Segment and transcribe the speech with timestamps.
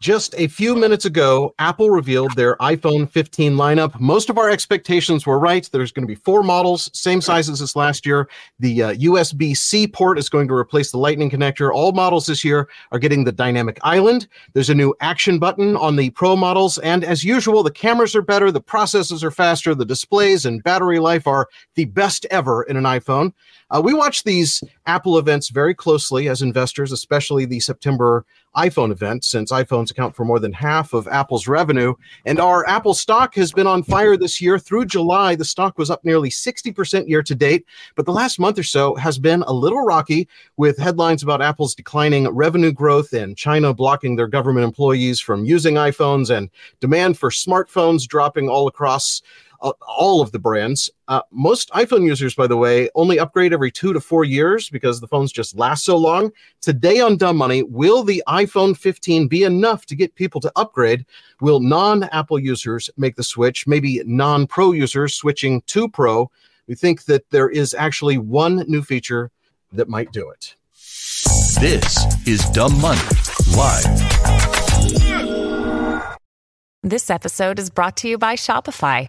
[0.00, 4.00] Just a few minutes ago, Apple revealed their iPhone 15 lineup.
[4.00, 5.68] Most of our expectations were right.
[5.70, 8.26] There's going to be four models, same sizes as last year.
[8.60, 11.70] The uh, USB C port is going to replace the Lightning connector.
[11.70, 14.26] All models this year are getting the dynamic island.
[14.54, 16.78] There's a new action button on the Pro models.
[16.78, 20.98] And as usual, the cameras are better, the processes are faster, the displays and battery
[20.98, 23.34] life are the best ever in an iPhone.
[23.70, 28.24] Uh, we watch these Apple events very closely as investors, especially the September
[28.56, 31.94] iPhone event, since iPhones account for more than half of Apple's revenue.
[32.26, 34.58] And our Apple stock has been on fire this year.
[34.58, 37.64] Through July, the stock was up nearly 60% year to date.
[37.94, 41.76] But the last month or so has been a little rocky with headlines about Apple's
[41.76, 46.50] declining revenue growth and China blocking their government employees from using iPhones and
[46.80, 49.22] demand for smartphones dropping all across
[49.62, 50.90] uh, all of the brands.
[51.08, 55.00] Uh, most iPhone users, by the way, only upgrade every two to four years because
[55.00, 56.30] the phones just last so long.
[56.60, 61.04] Today on Dumb Money, will the iPhone 15 be enough to get people to upgrade?
[61.40, 63.66] Will non Apple users make the switch?
[63.66, 66.30] Maybe non Pro users switching to Pro?
[66.66, 69.30] We think that there is actually one new feature
[69.72, 70.54] that might do it.
[71.60, 73.00] This is Dumb Money
[73.56, 74.10] Live.
[76.82, 79.08] This episode is brought to you by Shopify.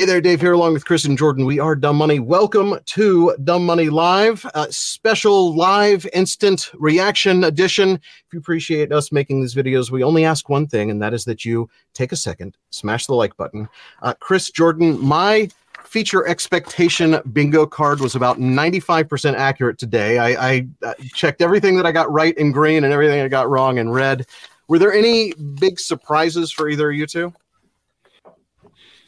[0.00, 1.44] Hey there, Dave here, along with Chris and Jordan.
[1.44, 2.20] We are Dumb Money.
[2.20, 7.94] Welcome to Dumb Money Live, a special live instant reaction edition.
[7.94, 11.24] If you appreciate us making these videos, we only ask one thing, and that is
[11.24, 13.68] that you take a second, smash the like button.
[14.00, 15.48] Uh, Chris, Jordan, my
[15.82, 20.18] feature expectation bingo card was about 95% accurate today.
[20.18, 23.50] I, I uh, checked everything that I got right in green and everything I got
[23.50, 24.28] wrong in red.
[24.68, 27.32] Were there any big surprises for either of you two?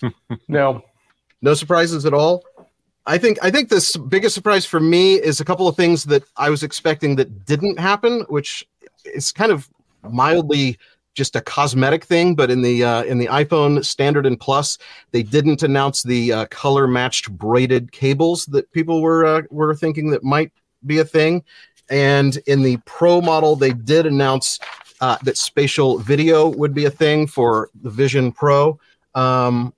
[0.48, 0.82] no,
[1.42, 2.44] no surprises at all.
[3.06, 6.22] I think I think the biggest surprise for me is a couple of things that
[6.36, 8.66] I was expecting that didn't happen, which
[9.04, 9.68] is kind of
[10.08, 10.78] mildly
[11.14, 12.34] just a cosmetic thing.
[12.34, 14.78] But in the uh, in the iPhone Standard and Plus,
[15.12, 20.10] they didn't announce the uh, color matched braided cables that people were uh, were thinking
[20.10, 20.52] that might
[20.86, 21.42] be a thing.
[21.88, 24.60] And in the Pro model, they did announce
[25.00, 28.78] uh, that spatial video would be a thing for the Vision Pro.
[29.14, 29.74] Um,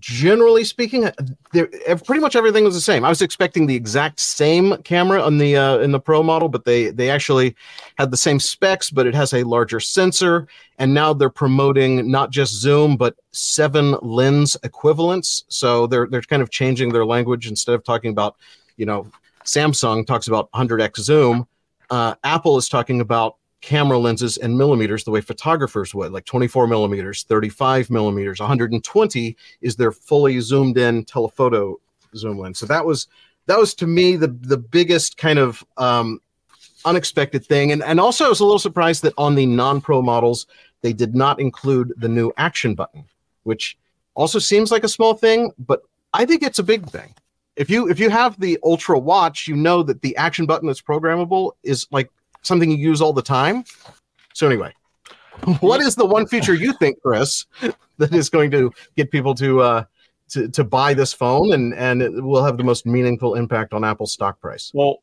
[0.00, 1.10] generally speaking,
[1.52, 1.66] there
[2.04, 3.04] pretty much everything was the same.
[3.04, 6.64] I was expecting the exact same camera on the uh, in the Pro model, but
[6.64, 7.56] they they actually
[7.96, 10.46] had the same specs, but it has a larger sensor.
[10.78, 15.44] And now they're promoting not just zoom, but seven lens equivalents.
[15.48, 18.36] So they're they're kind of changing their language instead of talking about,
[18.76, 19.06] you know,
[19.44, 21.46] Samsung talks about 100x zoom.
[21.90, 26.66] Uh, Apple is talking about camera lenses and millimeters the way photographers would, like 24
[26.66, 31.78] millimeters, 35 millimeters, 120 is their fully zoomed in telephoto
[32.16, 32.58] zoom lens.
[32.58, 33.08] So that was
[33.46, 36.20] that was to me the the biggest kind of um,
[36.84, 40.46] unexpected thing, and and also I was a little surprised that on the non-pro models
[40.82, 43.04] they did not include the new action button,
[43.42, 43.76] which
[44.14, 45.82] also seems like a small thing, but
[46.12, 47.14] I think it's a big thing.
[47.56, 50.80] If you if you have the Ultra watch, you know that the action button that's
[50.80, 52.10] programmable is like
[52.42, 53.64] something you use all the time.
[54.34, 54.72] So anyway,
[55.60, 57.46] what is the one feature you think, Chris,
[57.98, 59.84] that is going to get people to uh,
[60.30, 63.84] to to buy this phone and and it will have the most meaningful impact on
[63.84, 64.70] Apple's stock price?
[64.74, 65.02] Well,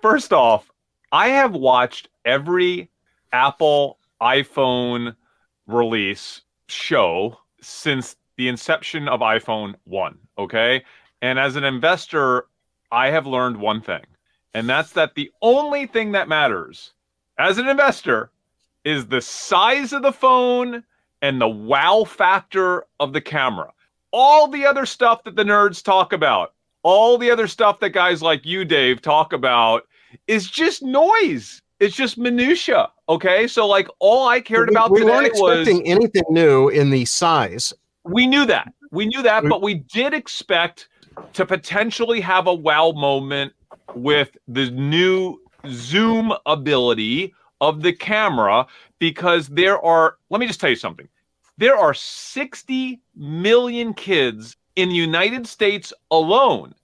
[0.00, 0.70] first off,
[1.10, 2.90] I have watched every
[3.32, 5.16] Apple iPhone
[5.66, 10.82] release show since the inception of iPhone 1, okay?
[11.20, 12.46] And as an investor,
[12.90, 14.02] I have learned one thing
[14.54, 16.92] and that's that the only thing that matters
[17.38, 18.30] as an investor
[18.84, 20.82] is the size of the phone
[21.22, 23.72] and the wow factor of the camera.
[24.10, 28.22] All the other stuff that the nerds talk about, all the other stuff that guys
[28.22, 29.86] like you, Dave, talk about
[30.26, 31.62] is just noise.
[31.80, 32.90] It's just minutia.
[33.08, 36.68] Okay, so like all I cared we, about we today weren't expecting was anything new
[36.68, 37.72] in the size.
[38.04, 38.72] We knew that.
[38.90, 40.88] We knew that, but we did expect
[41.32, 43.52] to potentially have a wow moment
[43.94, 48.66] with the new zoom ability of the camera
[48.98, 51.08] because there are, let me just tell you something.
[51.58, 56.74] There are 60 million kids in the United States alone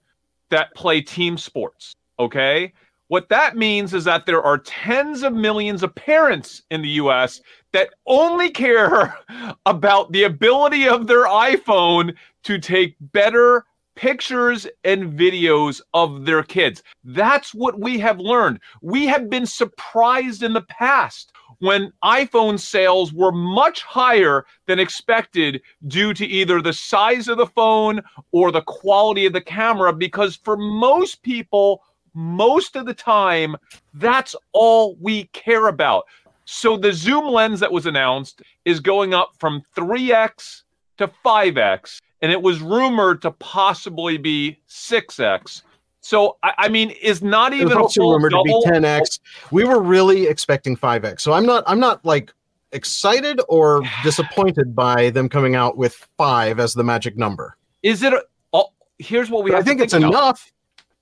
[0.50, 1.94] that play team sports.
[2.18, 2.72] Okay.
[3.08, 7.40] What that means is that there are tens of millions of parents in the US
[7.72, 9.18] that only care
[9.66, 12.14] about the ability of their iPhone
[12.44, 13.64] to take better
[13.98, 16.84] pictures and videos of their kids.
[17.02, 18.60] That's what we have learned.
[18.80, 25.60] We have been surprised in the past when iPhone sales were much higher than expected
[25.88, 28.00] due to either the size of the phone
[28.30, 31.82] or the quality of the camera, because for most people,
[32.14, 33.56] most of the time,
[33.94, 36.04] that's all we care about.
[36.44, 40.62] So the zoom lens that was announced is going up from 3x
[40.98, 45.62] to 5x, and it was rumored to possibly be 6x.
[46.00, 49.20] So I, I mean, is not even also rumored to be double- 10x.
[49.50, 51.20] We were really expecting 5x.
[51.20, 52.32] So I'm not I'm not like
[52.72, 57.56] excited or disappointed by them coming out with 5 as the magic number.
[57.82, 58.12] Is it?
[58.12, 58.22] A,
[58.52, 58.68] oh,
[58.98, 60.08] here's what we I think to it's about.
[60.08, 60.52] enough.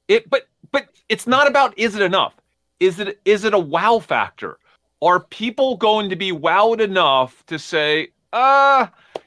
[0.08, 2.34] It, but but it's not about is it enough?
[2.80, 4.58] Is it is it a wow factor?
[5.02, 8.86] Are people going to be wowed enough to say, uh,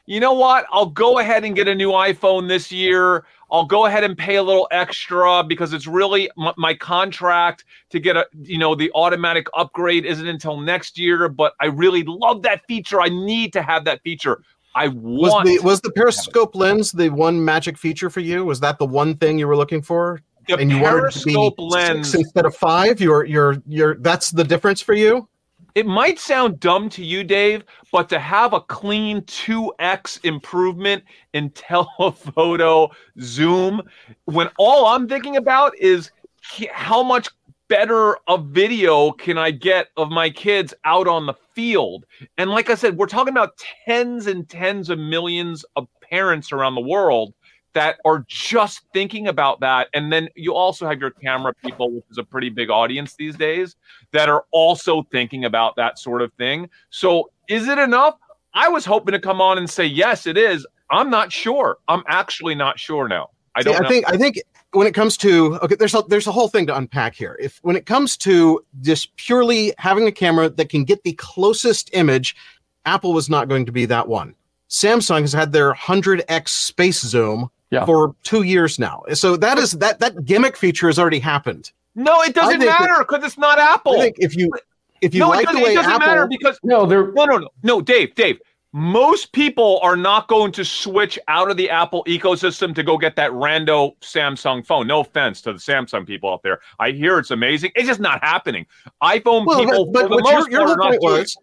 [0.10, 0.66] you know what?
[0.72, 3.26] I'll go ahead and get a new iPhone this year.
[3.52, 8.00] I'll go ahead and pay a little extra because it's really my, my contract to
[8.00, 11.30] get a you know the automatic upgrade isn't until next year.
[11.30, 13.00] But I really love that feature.
[13.00, 14.42] I need to have that feature.
[14.74, 18.44] I Was want the was the periscope lens the one magic feature for you?
[18.44, 20.24] Was that the one thing you were looking for?
[20.48, 22.16] the and you wanted to be periscope six lens.
[22.16, 23.00] instead of five.
[23.00, 25.28] You're you're you're that's the difference for you.
[25.76, 31.50] It might sound dumb to you, Dave, but to have a clean 2x improvement in
[31.52, 32.90] telephoto
[33.22, 33.82] zoom,
[34.26, 36.12] when all I'm thinking about is
[36.72, 37.30] how much
[37.68, 42.06] better a video can I get of my kids out on the field?
[42.38, 46.76] And like I said, we're talking about tens and tens of millions of parents around
[46.76, 47.34] the world
[47.74, 49.88] that are just thinking about that.
[49.94, 53.36] And then you also have your camera people, which is a pretty big audience these
[53.36, 53.76] days,
[54.12, 56.70] that are also thinking about that sort of thing.
[56.90, 58.16] So is it enough?
[58.54, 60.66] I was hoping to come on and say, yes, it is.
[60.92, 61.78] I'm not sure.
[61.88, 63.30] I'm actually not sure now.
[63.56, 63.90] I don't I know.
[63.90, 64.42] think I think
[64.72, 67.38] when it comes to okay, there's a there's a whole thing to unpack here.
[67.40, 71.90] If when it comes to just purely having a camera that can get the closest
[71.94, 72.36] image,
[72.86, 74.36] Apple was not going to be that one.
[74.70, 77.86] Samsung has had their 100x space zoom Yeah.
[77.86, 79.04] for two years now.
[79.14, 81.72] So that is that that gimmick feature has already happened.
[81.96, 83.94] no, it doesn't matter because it's not Apple.
[83.94, 84.52] I think if you
[85.02, 87.12] if you no, like it the doesn't, way it doesn't Apple matter because No, they're
[87.12, 88.40] no, no, no, no, Dave, Dave.
[88.72, 93.16] Most people are not going to switch out of the Apple ecosystem to go get
[93.16, 94.86] that rando Samsung phone.
[94.86, 96.60] No offense to the Samsung people out there.
[96.78, 97.72] I hear it's amazing.
[97.76, 98.68] It's just not happening.
[99.02, 101.38] iPhone well, people, but, for but the what your, your part, whole point was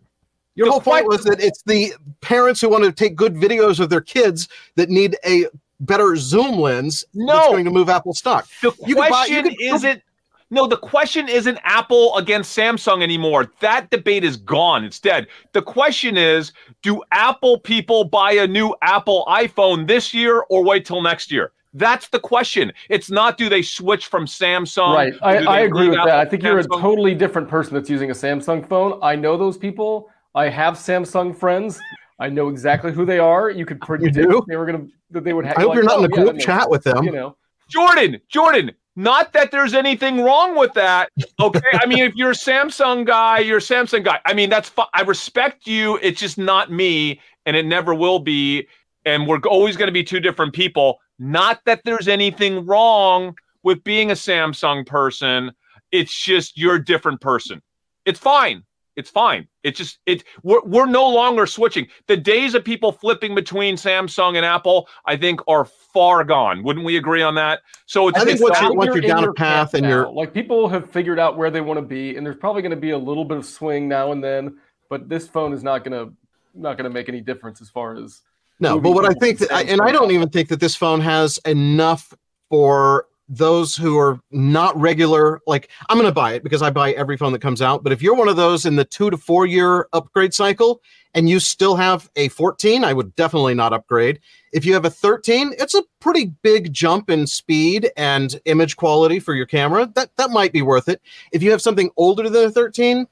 [0.55, 3.91] your whole point was that it's the parents who want to take good videos of
[3.91, 5.47] their kids that need a
[5.81, 7.51] better zoom lens that's No.
[7.51, 8.47] going to move Apple stock.
[8.63, 10.03] The You could buy- you question could- isn't
[10.49, 13.51] no, the question isn't Apple against Samsung anymore.
[13.59, 14.85] That debate is gone.
[14.85, 15.27] It's dead.
[15.55, 16.53] The question is,
[16.83, 21.51] do Apple people buy a new Apple iPhone this year or wait till next year?
[21.75, 22.73] That's the question.
[22.89, 24.95] It's not do they switch from Samsung?
[24.95, 25.15] right.
[25.21, 26.21] I, I agree with Apple that.
[26.21, 29.01] I think you're a totally different person that's using a Samsung phone.
[29.03, 30.09] I know those people.
[30.37, 31.81] I have Samsung friends.
[32.19, 33.51] I know exactly who they are.
[33.51, 34.43] You could predict do?
[34.49, 35.59] they were gonna that they would have.
[35.59, 37.05] I hope you're not oh, in a yeah, group that makes chat with them.
[37.05, 37.37] You know,
[37.69, 41.11] Jordan, Jordan, not that there's anything wrong with that.
[41.39, 41.61] Okay.
[41.75, 44.21] I mean, if you're a Samsung guy, you're a Samsung guy.
[44.25, 44.87] I mean, that's fine.
[44.95, 45.99] I respect you.
[46.01, 48.67] It's just not me, and it never will be.
[49.05, 50.99] And we're always going to be two different people.
[51.19, 55.53] Not that there's anything wrong with being a Samsung person.
[55.93, 57.63] It's just you're a different person.
[58.07, 58.63] It's fine.
[58.97, 59.47] It's fine.
[59.63, 60.25] It's just it.
[60.43, 61.87] We're we're no longer switching.
[62.07, 66.63] The days of people flipping between Samsung and Apple, I think, are far gone.
[66.63, 67.61] Wouldn't we agree on that?
[67.85, 69.89] So it's I think it's once you're- once you're in down a path and now.
[69.89, 72.71] you're- like people have figured out where they want to be, and there's probably going
[72.71, 74.57] to be a little bit of swing now and then.
[74.89, 76.15] But this phone is not going to
[76.55, 78.23] not going to make any difference as far as
[78.61, 81.03] No, but what I think, from that, and I don't even think that this phone
[81.03, 82.15] has enough
[82.49, 85.41] for those who are not regular.
[85.47, 87.83] Like, I'm going to buy it because I buy every phone that comes out.
[87.83, 90.81] But if you're one of those in the two to four year upgrade cycle
[91.15, 94.21] and you still have a 14, I would definitely not upgrade.
[94.53, 99.19] If you have a 13, it's a pretty big jump in speed and image quality
[99.19, 99.91] for your camera.
[99.95, 101.01] That that might be worth it.
[101.33, 103.07] If you have something older than a 13,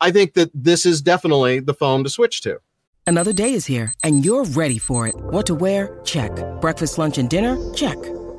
[0.00, 2.60] I think that this is definitely the phone to switch to.
[3.06, 5.14] Another day is here, and you're ready for it.
[5.16, 6.00] What to wear?
[6.04, 6.32] Check.
[6.60, 7.56] Breakfast, lunch, and dinner?
[7.72, 7.96] Check.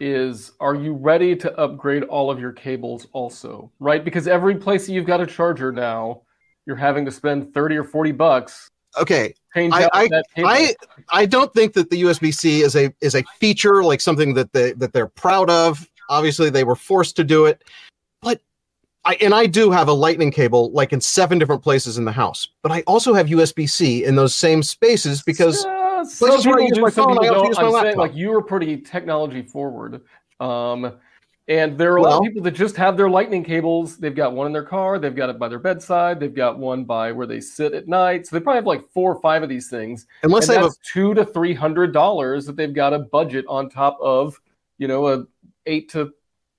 [0.00, 3.70] is are you ready to upgrade all of your cables also?
[3.78, 4.04] Right?
[4.04, 6.22] Because every place that you've got a charger now,
[6.66, 10.08] you're having to spend 30 or 40 bucks Okay, I- I-.
[10.38, 10.74] I
[11.10, 14.72] I don't think that the USB-C is a is a feature like something that they
[14.72, 15.86] that they're proud of.
[16.08, 17.62] Obviously, they were forced to do it,
[18.20, 18.40] but
[19.04, 22.12] I and I do have a Lightning cable like in seven different places in the
[22.12, 22.48] house.
[22.62, 25.64] But I also have USB-C in those same spaces because
[26.00, 27.58] Uh, some Places I people use do, my some phone, people don't.
[27.58, 30.02] I'm saying like you were pretty technology forward.
[30.38, 30.98] Um,
[31.48, 33.96] and there are a lot of people that just have their lightning cables.
[33.98, 36.84] They've got one in their car, they've got it by their bedside, they've got one
[36.84, 38.26] by where they sit at night.
[38.26, 40.06] So they probably have like four or five of these things.
[40.22, 43.00] unless and they have a that's two to three hundred dollars that they've got a
[43.00, 44.40] budget on top of,
[44.78, 45.24] you know, a
[45.66, 46.12] eight to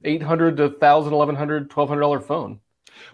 [0.03, 2.59] eight hundred to thousand, eleven hundred, twelve hundred dollar phone.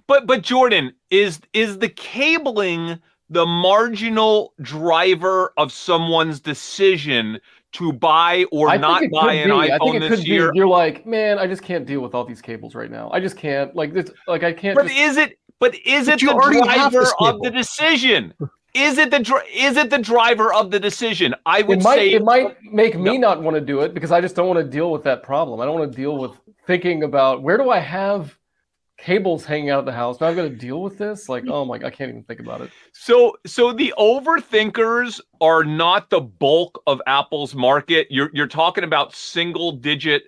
[0.07, 7.39] But but Jordan is is the cabling the marginal driver of someone's decision
[7.74, 9.69] to buy or I not buy an be.
[9.69, 10.51] IPhone this year?
[10.51, 10.57] be.
[10.57, 13.10] You're like, man, I just can't deal with all these cables right now.
[13.12, 13.75] I just can't.
[13.75, 14.10] Like this.
[14.27, 14.75] Like I can't.
[14.75, 15.39] But just, is it?
[15.60, 18.34] But is it the driver of the decision?
[18.74, 21.34] Is it the dri- is it the driver of the decision?
[21.48, 23.29] I would it might say it might make me No.
[23.29, 25.60] not want to do it because I just don't want to deal with that problem.
[25.60, 26.31] I don't want to deal with
[26.67, 28.37] thinking about where do I have
[28.98, 30.20] cables hanging out of the house.
[30.20, 31.30] Now I've got to deal with this.
[31.30, 31.51] Like, mm.
[31.51, 32.72] oh my, I can't even think about it.
[32.94, 38.08] So, so the overthinkers are not the bulk of Apple's market.
[38.10, 40.24] You're you're talking about single digit,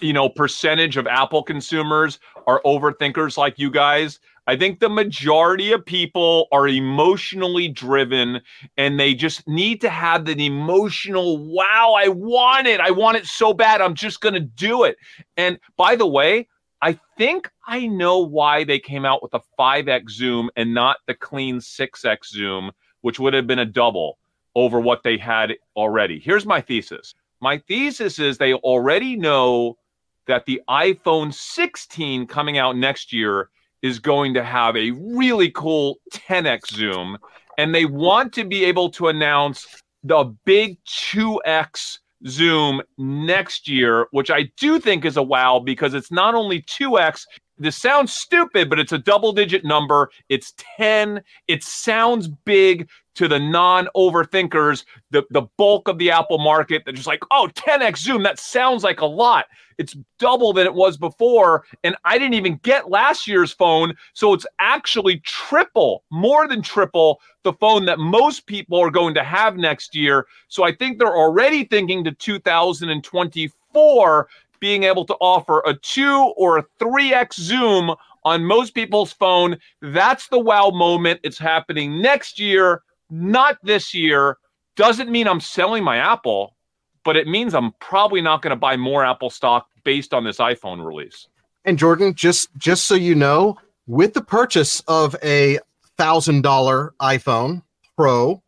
[0.00, 4.18] you know, percentage of Apple consumers are overthinkers like you guys.
[4.48, 8.40] I think the majority of people are emotionally driven
[8.76, 12.80] and they just need to have that emotional, wow, I want it.
[12.80, 13.80] I want it so bad.
[13.80, 14.96] I'm just going to do it.
[15.36, 16.48] And by the way,
[16.82, 21.14] I think I know why they came out with a 5x zoom and not the
[21.14, 22.72] clean 6x zoom,
[23.02, 24.18] which would have been a double
[24.56, 26.18] over what they had already.
[26.18, 27.14] Here's my thesis.
[27.40, 29.78] My thesis is they already know
[30.26, 33.48] that the iPhone 16 coming out next year
[33.82, 37.16] is going to have a really cool 10x zoom
[37.58, 39.66] and they want to be able to announce
[40.02, 46.12] the big 2x zoom next year which i do think is a wow because it's
[46.12, 47.24] not only 2x
[47.58, 50.10] this sounds stupid but it's a double digit number.
[50.28, 56.38] It's 10 it sounds big to the non overthinkers the, the bulk of the apple
[56.38, 59.46] market they're just like oh 10x zoom that sounds like a lot.
[59.78, 64.32] It's double than it was before and i didn't even get last year's phone so
[64.32, 69.56] it's actually triple more than triple the phone that most people are going to have
[69.56, 70.26] next year.
[70.48, 74.28] So i think they're already thinking to 2024
[74.62, 79.58] being able to offer a 2 or a 3x zoom on most people's phone.
[79.82, 81.20] That's the wow moment.
[81.22, 84.38] It's happening next year not this year.
[84.74, 86.56] Doesn't mean i'm selling my apple
[87.04, 90.38] but it means I'm probably not going to buy more Apple stock based on this
[90.38, 91.28] iPhone release.
[91.64, 95.58] And Jordan, just just so you know, with the purchase of a
[95.96, 97.62] thousand dollar iPhone
[97.96, 98.41] Pro,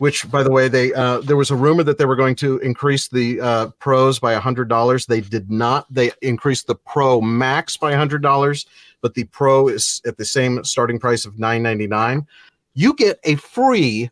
[0.00, 2.58] which by the way, they uh, there was a rumor that they were going to
[2.60, 5.04] increase the uh, pros by a hundred dollars.
[5.04, 5.86] They did not.
[5.92, 8.64] They increased the Pro Max by a hundred dollars,
[9.02, 12.26] but the Pro is at the same starting price of 999
[12.72, 14.08] You get a free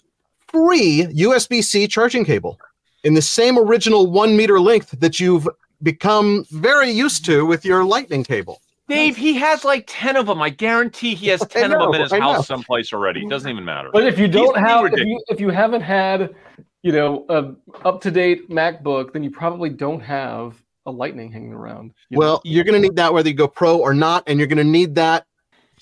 [0.47, 2.59] free USB C charging cable
[3.05, 5.49] in the same original one meter length that you've
[5.83, 8.61] become very used to with your lightning cable.
[8.89, 10.41] Dave, he has like 10 of them.
[10.41, 12.33] I guarantee he has I 10 of them in his I know.
[12.35, 13.21] house someplace already.
[13.25, 13.91] It doesn't even matter.
[13.93, 16.35] But if you don't being have, if you, if you haven't had,
[16.83, 17.55] you know, a
[17.87, 21.93] up to date MacBook, then you probably don't have a Lightning hanging around.
[22.09, 22.21] you know?
[22.21, 24.57] Well, you're going to need that whether you go pro or not, and you're going
[24.59, 25.27] to need that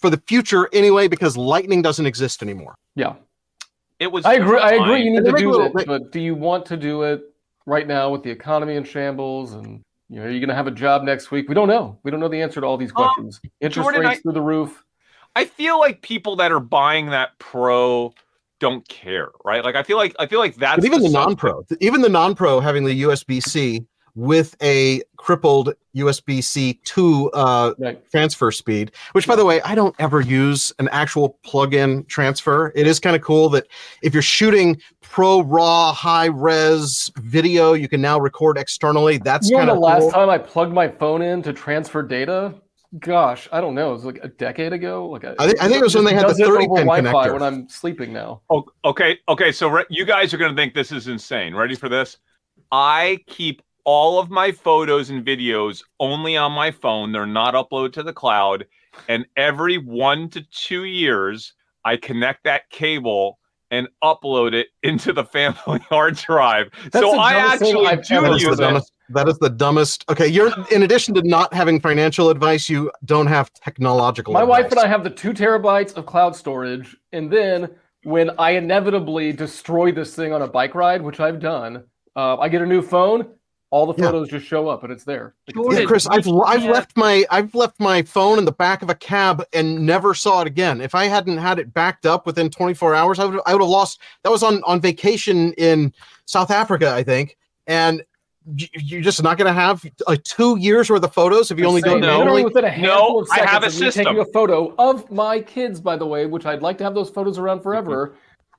[0.00, 2.74] for the future anyway because lightning doesn't exist anymore.
[2.96, 3.14] yeah,
[4.00, 4.58] it was I agree.
[4.58, 5.02] I agree.
[5.04, 7.22] You need to do little- it, but do you want to do it
[7.66, 9.80] right now with the economy in shambles and?
[10.08, 11.48] You know, are you going to have a job next week?
[11.48, 11.98] We don't know.
[12.04, 13.40] We don't know the answer to all these Um, questions.
[13.60, 14.84] Interest Jordan, rates I- through the roof.
[15.34, 18.14] I feel like people that are buying that Pro
[18.58, 19.62] don't care, right?
[19.62, 21.26] Like I feel like I feel like that's But even the suspect.
[21.28, 23.84] non-pro, even the non-pro having the USB-C
[24.16, 28.10] with a crippled USB-C to uh, Right.
[28.10, 32.72] transfer speed, which by the way, I don't ever use an actual plug-in transfer.
[32.74, 33.66] It is kind of cool that
[34.02, 39.18] if you're shooting pro raw high res video, you can now record externally.
[39.18, 40.10] That's You know kind the of last cool.
[40.12, 42.54] time I plugged my phone in to transfer data?
[43.00, 43.90] Gosh, I don't know.
[43.90, 45.08] It was like a decade ago.
[45.10, 46.76] Like I think- I think it was when they had the does it 30 over
[46.76, 47.32] pin Wi-Fi connector.
[47.34, 48.40] when I'm sleeping now.
[48.48, 49.52] Oh, okay, okay.
[49.52, 51.54] So re- you guys are going to think this is insane.
[51.54, 52.16] Ready for this?
[52.72, 57.12] I keep all of my photos and videos only on my phone.
[57.12, 58.66] They're not uploaded to the cloud.
[59.08, 63.38] And every one to two years, I connect that cable
[63.70, 66.68] and upload it into the family hard drive.
[66.90, 68.58] That's so I actually I've do That is, the use heard.
[68.58, 68.62] it.
[68.62, 70.04] dumbest, that is the dumbest.
[70.10, 74.34] Okay, you're in addition to not having financial advice, you don't have technological.
[74.34, 74.80] My wife and.
[74.80, 77.70] I have the two terabytes of cloud storage, and then
[78.02, 81.84] when I inevitably destroy this thing on a bike ride, which I've done,
[82.16, 83.26] uh, I get a new phone.
[83.70, 84.06] All the Yeah.
[84.10, 85.34] photos just show up, and it's there.
[85.48, 86.70] Yeah, Chris, I've I've Yeah.
[86.70, 90.40] left my I've left my phone in the back of a cab and never saw
[90.42, 90.80] it again.
[90.80, 93.68] If I hadn't had it backed up within 24 hours, I would I would have
[93.68, 93.98] lost.
[94.22, 95.92] That was on on vacation in
[96.26, 98.04] South Africa, I think, and
[98.54, 101.82] you're just not going to have like two years worth of photos if you only
[101.82, 102.18] do it No.
[102.18, 102.44] literally manually.
[102.44, 104.04] within a handful of I have a of me system.
[104.04, 107.10] taking a photo of my kids, by the way, which I'd like to have those
[107.10, 107.64] photos around mm-hmm.
[107.64, 108.14] forever.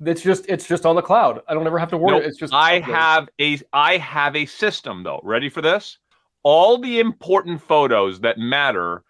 [0.06, 1.42] It's just it's just on the cloud.
[1.48, 2.20] I don't ever have to worry.
[2.20, 2.28] Nope.
[2.28, 5.20] It's just I have a I have a system though.
[5.24, 5.98] Ready for this?
[6.44, 9.04] All the important photos that matter,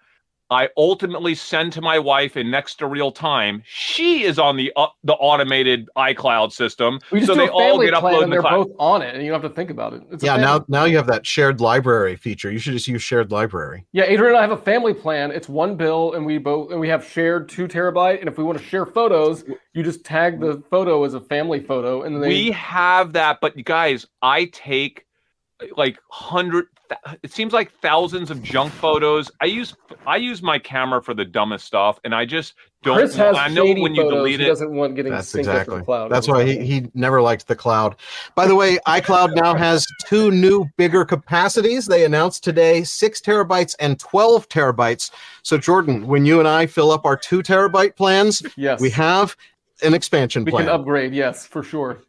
[0.49, 3.61] I ultimately send to my wife in next to real time.
[3.65, 8.23] She is on the uh, the automated iCloud system, We so they all get uploaded
[8.23, 8.67] and they're cloud.
[8.67, 10.03] both on it, and you don't have to think about it.
[10.11, 12.51] It's Yeah, now now you have that shared library feature.
[12.51, 13.85] You should just use shared library.
[13.91, 15.31] Yeah, Adrian and I have a family plan.
[15.31, 18.19] It's one bill, and we both and we have shared two terabyte.
[18.19, 21.59] And if we want to share photos, you just tag the photo as a family
[21.59, 25.06] photo, and then they, We have that, but you guys, I take
[25.75, 26.67] like hundred.
[27.21, 29.29] It seems like thousands of junk photos.
[29.41, 32.97] I use I use my camera for the dumbest stuff, and I just don't.
[32.97, 34.13] Chris has I know when you photos.
[34.19, 34.49] delete he it.
[34.49, 35.77] doesn't want getting That's synced up exactly.
[35.79, 36.11] the cloud.
[36.11, 37.95] That's why he, he never liked the cloud.
[38.35, 41.87] By the way, iCloud now has two new bigger capacities.
[41.87, 45.11] They announced today six terabytes and 12 terabytes.
[45.43, 49.35] So, Jordan, when you and I fill up our two terabyte plans, yes, we have
[49.83, 50.65] an expansion we plan.
[50.65, 51.13] can upgrade.
[51.13, 52.01] Yes, for sure.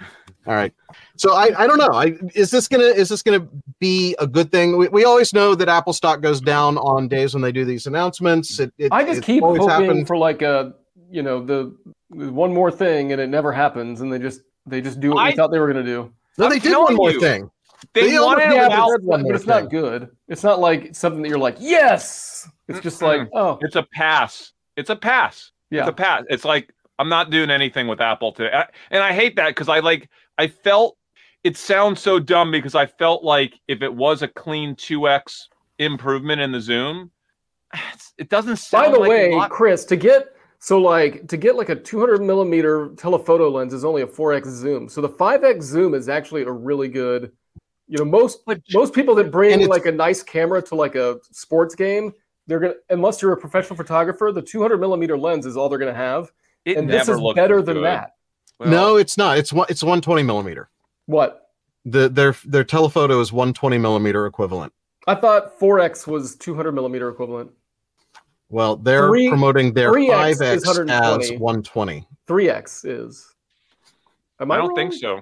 [0.46, 0.72] All right.
[1.16, 1.92] So I, I don't know.
[1.92, 3.46] I is this gonna is this gonna
[3.78, 4.76] be a good thing?
[4.76, 7.86] We, we always know that Apple stock goes down on days when they do these
[7.86, 8.58] announcements.
[8.60, 10.06] It, it, I just it's keep always hoping happened.
[10.06, 10.74] for like a
[11.10, 11.74] you know the
[12.10, 15.30] one more thing, and it never happens, and they just they just do what I-
[15.30, 16.12] we thought they were going to do.
[16.36, 17.20] No, I'm they did one more you.
[17.20, 17.50] thing.
[17.92, 20.08] They They wanted only- it yeah, without- but one but more it's not good.
[20.28, 22.48] It's not like something that you're like yes.
[22.68, 24.52] It's just like oh It's a pass.
[24.76, 25.52] It's a pass.
[25.70, 25.80] yeah.
[25.80, 26.22] It's a pass.
[26.28, 29.68] It's like I'm not doing anything with Apple today, I, and I hate that because
[29.68, 30.96] I like I felt
[31.42, 35.48] it sounds so dumb because I felt like if it was a clean two x
[35.78, 37.10] improvement in the zoom,
[37.74, 38.86] it's- it doesn't sound.
[38.86, 40.28] By the like a way, lot- Chris, to get
[40.60, 44.88] so like to get like a 200 millimeter telephoto lens is only a 4x zoom.
[44.88, 47.32] So the 5x zoom is actually a really good.
[47.86, 51.18] You know, most But- most people that bring like a nice camera to like a
[51.32, 52.12] sports game,
[52.46, 55.92] they're gonna unless you're a professional photographer, the 200 millimeter lens is all they're gonna
[55.92, 56.32] have,
[56.64, 57.84] it and this is looked better as than good.
[57.84, 58.14] that.
[58.58, 59.38] Well, no, it's not.
[59.38, 59.66] It's one.
[59.68, 60.70] It's 120 millimeter.
[61.06, 61.50] What
[61.84, 64.72] The their their telephoto is 120 millimeter equivalent.
[65.06, 67.50] I thought 4x was 200 millimeter equivalent.
[68.48, 71.36] Well, they're Three- promoting their 3X is 5x as 120.
[71.38, 72.06] 120.
[72.28, 73.34] 3x is.
[74.40, 74.76] Am I, I don't wrong?
[74.76, 75.20] think so,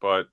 [0.00, 0.28] but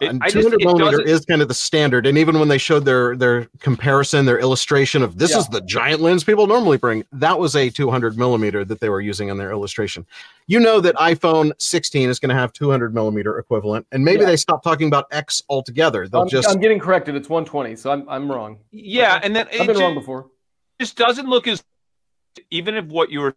[0.00, 2.04] it, And just 200 millimeter is kind of the standard.
[2.06, 5.38] And even when they showed their their comparison, their illustration of this Yeah.
[5.38, 9.00] is the giant lens people normally bring, that was a 200 millimeter that they were
[9.00, 10.04] using in their illustration.
[10.48, 14.26] You know that iPhone 16 is going to have 200 millimeter equivalent, and maybe Yeah.
[14.26, 16.08] they stop talking about X altogether.
[16.08, 17.14] They'll I'm, just I'm getting corrected.
[17.14, 18.58] It's 120, so I'm I'm wrong.
[18.72, 20.26] yeah, and then I've it been wrong before.
[20.80, 21.62] just doesn't look as
[22.50, 23.36] even if what you were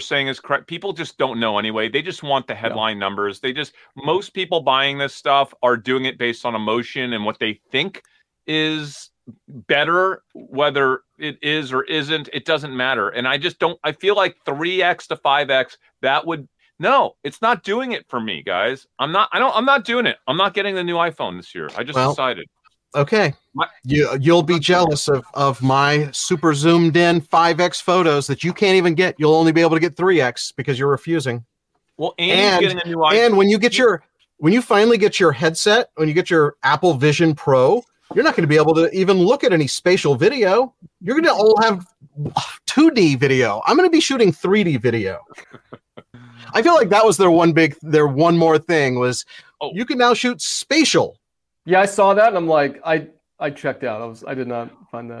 [0.00, 1.88] saying is correct people just don't know anyway.
[1.88, 3.40] They just want the headline numbers.
[3.40, 7.38] They just most people buying this stuff are doing it based on emotion and what
[7.38, 8.02] they think
[8.46, 9.10] is
[9.48, 13.08] better whether it is or isn't it doesn't matter.
[13.08, 17.64] And i just don't i feel like 3x to 5x that would no it's not
[17.64, 18.86] doing it for me guys.
[18.98, 20.18] I'm not i don't i'm not doing it.
[20.28, 21.68] I'm not getting the new iphone this year.
[21.76, 22.46] I just Well, decided
[22.96, 23.34] okay.
[23.84, 28.76] You you'll be jealous of of my super zoomed in 5x photos that you can't
[28.76, 29.14] even get.
[29.18, 31.44] You'll only be able to get 3x because you're refusing.
[31.96, 34.02] well and, And- getting a new And when you get your
[34.38, 37.82] when you finally get your headset, when you get your Apple Vision Pro,
[38.14, 40.74] you're not going to be able to even look at any spatial video.
[41.00, 41.86] You're going to all have
[42.66, 43.62] 2D video.
[43.66, 45.20] I'm going to be shooting 3D video.
[46.52, 49.24] I feel like that was their one big their one more thing was
[49.62, 49.70] Oh.
[49.72, 51.16] you can now shoot spatial.
[51.66, 54.00] Yeah, I saw that and I'm like, I I checked out.
[54.00, 55.20] I was I did not find that.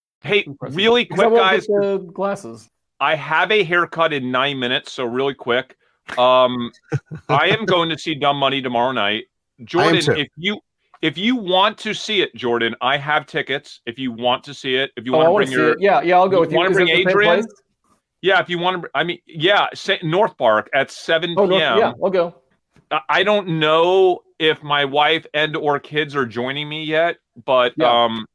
[0.21, 0.75] Hey, Impressive.
[0.77, 1.65] really quick, guys.
[1.67, 2.69] the glasses.
[2.99, 5.75] I have a haircut in nine minutes, so really quick.
[6.17, 6.71] Um,
[7.29, 9.25] I am going to see Dumb Money tomorrow night.
[9.63, 10.59] Jordan, if you
[11.01, 13.81] if you want to see it, Jordan, I have tickets.
[13.87, 15.61] If you want to see it, if you Oh, want want to to bring see
[15.63, 15.81] your it.
[15.81, 16.57] Yeah, yeah, I'll go You with you.
[16.57, 17.43] wanna bring Adrian?
[18.21, 21.57] yeah, if you want to, I mean, yeah, say, North Park at seven Oh, no,
[21.57, 21.77] p.m.
[21.79, 22.35] yeah, I'll go.
[22.91, 27.73] I- I don't know if my wife and or kids are joining me yet, but
[27.77, 28.03] Yeah.
[28.05, 28.25] um,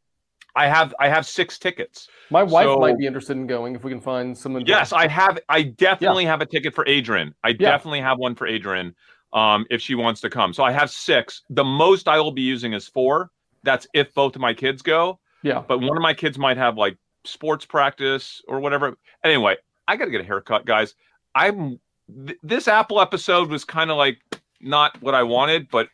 [0.57, 2.09] I have I have six tickets.
[2.31, 4.65] My wife So- might be interested in going if we can find someone.
[4.65, 5.39] to- Yes, I have.
[5.49, 7.35] I definitely have a ticket for Adrian.
[7.45, 7.55] I Yeah.
[7.73, 8.95] definitely have one for Adrian.
[9.33, 11.43] Um, if she wants to come, so I have six.
[11.51, 13.31] The most I will be using is four.
[13.65, 15.19] That's if both of my kids go.
[15.43, 15.63] Yeah.
[15.67, 18.97] But one of my kids might have like sports practice or whatever.
[19.25, 20.95] Anyway, I got to get a haircut, guys.
[21.35, 21.79] I'm.
[22.27, 24.19] Th- this Apple episode was kind of like
[24.61, 25.89] not what I wanted, but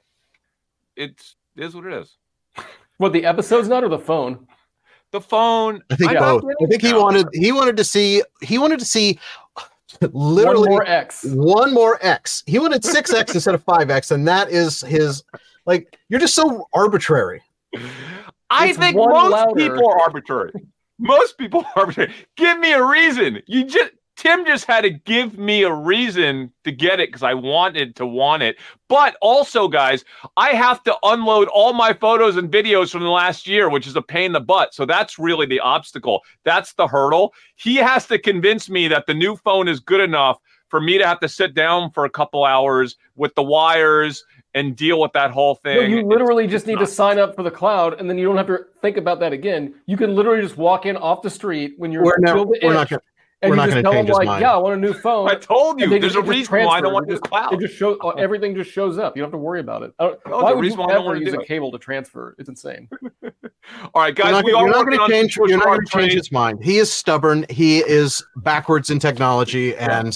[0.95, 2.17] it's it is what it is.
[2.99, 4.47] What the episode's not or the phone?
[5.13, 5.83] The phone.
[5.91, 6.43] I think I'm both.
[6.45, 9.19] I think he getting- wanted he wanted to see he wanted to see
[10.13, 11.25] literally One more X.
[11.29, 12.43] one more X.
[12.47, 15.23] He wanted six X instead of five X, and that is his
[15.67, 17.43] like you're just so arbitrary.
[18.51, 19.55] I It's think most louder.
[19.55, 20.53] people are arbitrary.
[20.99, 22.13] most people are arbitrary.
[22.37, 23.43] Give me a reason.
[23.47, 27.35] You just Tim just had to give me a reason to get it because I
[27.35, 28.57] wanted to want it.
[28.89, 30.05] But also, guys,
[30.37, 33.97] I have to unload all my photos and videos from the last year, which is
[33.97, 34.75] a pain in the butt.
[34.75, 36.21] So that's really the obstacle.
[36.45, 37.35] That's the hurdle.
[37.57, 41.07] He has to convince me that the new phone is good enough for me to
[41.07, 45.33] have to sit down for a couple hours with the wires and deal with that
[45.33, 45.91] whole No, thing.
[45.91, 48.47] you literally just need to sign up for the cloud, and then you don't have
[48.47, 49.75] to think about that again.
[49.87, 52.89] You can literally just walk in off the street when you're We're, no, we're not
[52.89, 53.03] gonna
[53.43, 54.41] and we're you not just gonna tell them change his like, mind.
[54.43, 56.81] "Yeah, I want a new phone." I told you there's just- a reason why I
[56.81, 57.53] don't want It this just- cloud.
[57.55, 59.17] It just shows uh, everything just shows up.
[59.17, 59.93] You don't have to worry about it.
[59.99, 61.47] I don't, No, why would reason you why I don't ever wanna use a it.
[61.47, 62.35] cable to transfer?
[62.39, 62.89] It's insane.
[63.95, 66.13] All right, guys, you're not, we gonna- are not gonna change you're not gonna change
[66.13, 66.63] his mind.
[66.63, 67.45] He is stubborn.
[67.51, 70.13] He is backwards in technology, and Oh, w-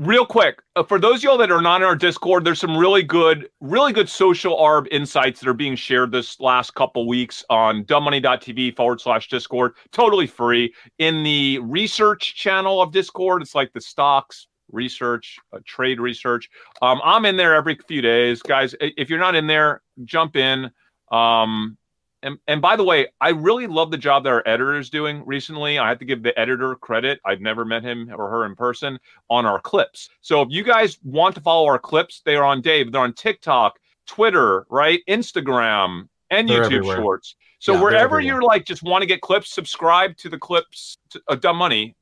[0.00, 2.74] real quick, uh, for those of y'all that are not in our Discord, there's some
[2.74, 7.44] really good, really good social arb insights that are being shared this last couple weeks
[7.50, 10.72] on dumbmoney.tv forward slash Discord, totally free.
[10.98, 16.48] In the research channel of Discord, it's like the stocks research, uh, trade research.
[16.80, 18.74] Um, I'm in there every few days, guys.
[18.80, 20.70] If you're not in there, jump in.
[21.12, 21.76] Um,
[22.22, 25.22] and, and by the way, I really love the job that our editor is doing
[25.24, 25.78] recently.
[25.78, 27.20] I have to give the editor credit.
[27.24, 30.10] I've never met him or her in person on our clips.
[30.20, 32.92] So if you guys want to follow our clips, they are on Dave.
[32.92, 35.00] They're on TikTok, Twitter, right?
[35.08, 36.96] Instagram, and They're YouTube everywhere.
[36.96, 37.36] Shorts.
[37.58, 41.22] So Yeah, wherever you're like, just want to get clips, subscribe to the clips, to,
[41.28, 41.96] uh, Dumb Money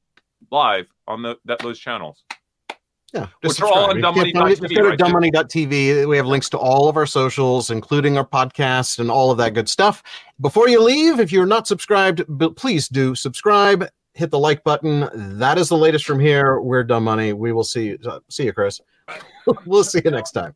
[0.51, 2.25] live on the that those channels.
[3.15, 4.05] Yeah, Which just are all subscribe.
[4.17, 6.09] on If you can't dumbmoney.tv, Just go to right, dumbmoney.tv.
[6.09, 9.55] We have links to all of our socials, including our podcast and all of that
[9.55, 10.03] good stuff.
[10.41, 12.23] Before you leave, if you're not subscribed,
[12.57, 13.89] please do subscribe.
[14.15, 15.09] Hit the like button.
[15.39, 16.61] That is the latest from here.
[16.61, 17.33] We're Dumb Money.
[17.33, 17.99] We will see you.
[18.07, 18.81] uh, See you, Chris.
[19.65, 20.55] we'll see you next time.